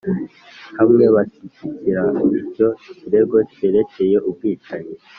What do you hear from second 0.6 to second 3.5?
hamwe bashyigikira icyo kirego